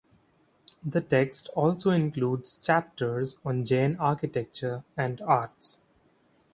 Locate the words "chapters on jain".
2.57-3.97